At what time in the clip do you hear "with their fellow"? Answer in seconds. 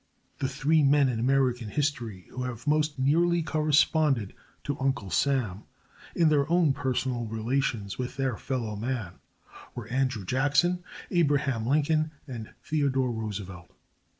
7.99-8.75